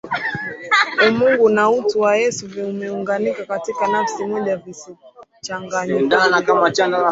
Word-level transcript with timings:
Umungu 1.07 1.45
na 1.55 1.63
utu 1.77 1.99
wa 2.01 2.15
Yesu 2.15 2.47
vimeunganika 2.47 3.45
katika 3.45 3.87
nafsi 3.87 4.25
moja 4.25 4.57
visichanganyikane 4.57 5.93